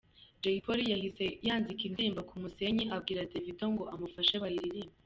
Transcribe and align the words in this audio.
Jay 0.41 0.57
Polly 0.65 0.91
yahise 0.93 1.25
yanzika 1.47 1.81
n’indirimbo 1.83 2.21
‘Ku 2.29 2.35
musenyi’ 2.41 2.83
abwira 2.95 3.27
Davido 3.31 3.65
ngo 3.73 3.83
amufashe 3.93 4.35
bayiririmbe. 4.43 4.95